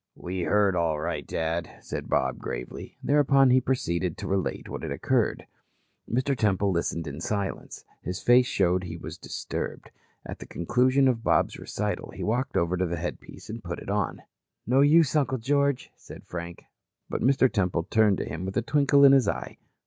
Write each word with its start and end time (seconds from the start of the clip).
"We 0.15 0.41
heard 0.45 0.75
all 0.75 0.99
right, 0.99 1.27
Dad," 1.27 1.75
said 1.79 2.09
Bob 2.09 2.39
gravely. 2.39 2.97
Thereupon 3.03 3.51
he 3.51 3.61
proceeded 3.61 4.17
to 4.17 4.27
relate 4.27 4.67
what 4.67 4.81
had 4.81 4.91
occurred. 4.91 5.45
Mr. 6.11 6.35
Temple 6.35 6.71
listened 6.71 7.05
in 7.05 7.21
silence. 7.21 7.85
His 8.01 8.19
face 8.19 8.47
showed 8.47 8.83
he 8.85 8.97
was 8.97 9.19
disturbed. 9.19 9.91
At 10.25 10.39
the 10.39 10.47
conclusion 10.47 11.07
of 11.07 11.23
Bob's 11.23 11.59
recital, 11.59 12.09
he 12.15 12.23
walked 12.23 12.57
over 12.57 12.77
to 12.77 12.85
a 12.85 12.95
headpiece 12.95 13.47
and 13.47 13.63
put 13.63 13.77
it 13.77 13.91
on. 13.91 14.23
"No 14.65 14.81
use, 14.81 15.15
Uncle 15.15 15.37
George," 15.37 15.91
said 15.95 16.23
Frank, 16.25 16.65
but 17.07 17.21
Mr. 17.21 17.47
Temple 17.47 17.83
turned 17.83 18.17
to 18.17 18.25
him 18.25 18.43
with 18.43 18.57
a 18.57 18.63
twinkle 18.63 19.05
in 19.05 19.11
his 19.11 19.27
eye. 19.27 19.59